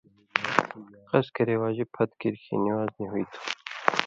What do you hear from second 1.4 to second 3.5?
واجب پھَت کیر کھیں نِوان٘ز نی ہُوئ تھو۔